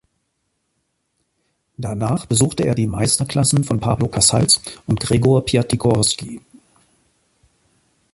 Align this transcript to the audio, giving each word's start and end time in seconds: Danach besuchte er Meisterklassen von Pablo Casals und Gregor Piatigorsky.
Danach 1.77 2.25
besuchte 2.25 2.63
er 2.63 2.73
Meisterklassen 2.87 3.63
von 3.63 3.79
Pablo 3.79 4.07
Casals 4.07 4.59
und 4.87 4.99
Gregor 4.99 5.45
Piatigorsky. 5.45 6.41